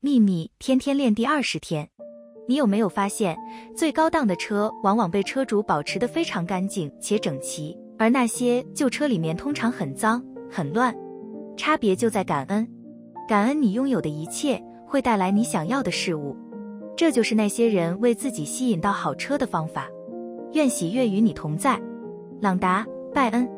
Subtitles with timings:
[0.00, 1.88] 秘密天天练第二十天。
[2.46, 3.36] 你有没有发现
[3.76, 10.94] 最高档的车往往被车主保持得非常干净且整齐而那些旧车里面通常很脏很乱。
[11.56, 12.66] 差别就在感恩。
[13.26, 16.36] 感恩你拥有的一切会带来你想要的事物。
[16.96, 19.88] 这就是那些人为自己吸引到好车的方法。
[20.52, 21.76] 愿喜悦与你同在。
[22.40, 23.57] 朗达拜恩。